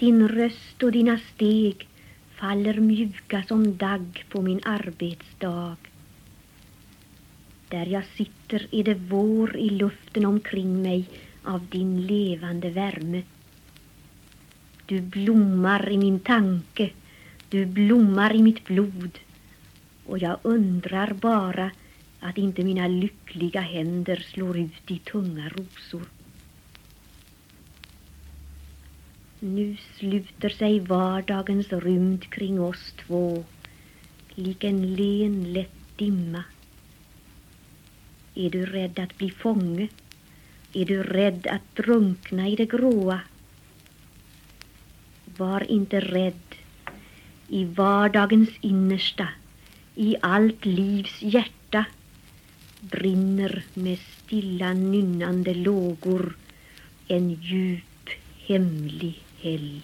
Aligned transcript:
Din 0.00 0.28
röst 0.28 0.82
och 0.82 0.92
dina 0.92 1.18
steg 1.18 1.88
faller 2.34 2.80
mjuka 2.80 3.42
som 3.48 3.76
dagg 3.76 4.24
på 4.28 4.42
min 4.42 4.60
arbetsdag. 4.64 5.76
Där 7.68 7.86
jag 7.86 8.04
sitter 8.16 8.66
är 8.70 8.84
det 8.84 8.94
vår 8.94 9.56
i 9.56 9.70
luften 9.70 10.26
omkring 10.26 10.82
mig 10.82 11.08
av 11.44 11.66
din 11.66 12.06
levande 12.06 12.70
värme. 12.70 13.22
Du 14.86 15.00
blommar 15.00 15.88
i 15.88 15.98
min 15.98 16.20
tanke, 16.20 16.90
du 17.48 17.66
blommar 17.66 18.36
i 18.36 18.42
mitt 18.42 18.64
blod 18.64 19.18
och 20.06 20.18
jag 20.18 20.38
undrar 20.42 21.12
bara 21.12 21.70
att 22.20 22.38
inte 22.38 22.64
mina 22.64 22.88
lyckliga 22.88 23.60
händer 23.60 24.16
slår 24.16 24.58
ut 24.58 24.90
i 24.90 24.98
tunga 24.98 25.48
rosor. 25.48 26.02
Nu 29.42 29.76
sluter 29.96 30.48
sig 30.48 30.80
vardagens 30.80 31.72
rymd 31.72 32.30
kring 32.30 32.60
oss 32.60 32.92
två 33.06 33.44
lik 34.34 34.64
en 34.64 34.94
len 34.94 35.52
lätt 35.52 35.96
dimma. 35.96 36.44
Är 38.34 38.50
du 38.50 38.66
rädd 38.66 38.98
att 38.98 39.18
bli 39.18 39.30
fånge? 39.30 39.88
Är 40.72 40.84
du 40.84 41.02
rädd 41.02 41.46
att 41.46 41.76
drunkna 41.76 42.48
i 42.48 42.56
det 42.56 42.66
gråa? 42.66 43.20
Var 45.36 45.70
inte 45.70 46.00
rädd. 46.00 46.54
I 47.48 47.64
vardagens 47.64 48.50
innersta, 48.60 49.28
i 49.94 50.16
allt 50.22 50.64
livs 50.64 51.22
hjärta 51.22 51.84
brinner 52.80 53.64
med 53.74 53.98
stilla 53.98 54.72
nynnande 54.72 55.54
lågor 55.54 56.36
en 57.08 57.30
djup 57.30 58.08
hemlig 58.46 59.22
el 59.42 59.82